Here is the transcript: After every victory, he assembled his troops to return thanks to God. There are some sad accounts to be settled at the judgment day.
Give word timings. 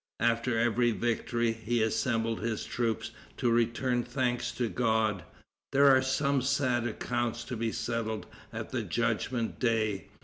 After 0.19 0.57
every 0.57 0.89
victory, 0.93 1.51
he 1.51 1.83
assembled 1.83 2.39
his 2.39 2.65
troops 2.65 3.11
to 3.37 3.51
return 3.51 4.01
thanks 4.01 4.51
to 4.53 4.67
God. 4.67 5.23
There 5.73 5.95
are 5.95 6.01
some 6.01 6.41
sad 6.41 6.87
accounts 6.87 7.43
to 7.43 7.55
be 7.55 7.71
settled 7.71 8.25
at 8.51 8.71
the 8.71 8.81
judgment 8.81 9.59
day. 9.59 10.07